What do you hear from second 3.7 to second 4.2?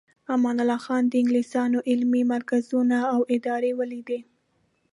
ولیدې.